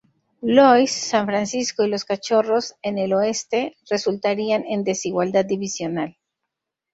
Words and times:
Louis, 0.57 0.87
San 0.87 1.27
Francisco 1.27 1.83
y 1.83 1.87
los 1.87 2.05
Cachorros- 2.07 2.73
en 2.81 2.97
el 2.97 3.13
Oeste 3.13 3.77
resultarían 3.87 4.65
en 4.65 4.83
desigualdad 4.83 5.45
divisional. 5.45 6.17